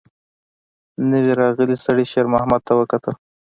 [1.09, 3.15] نوي راغلي سړي شېرمحمد ته وکتل.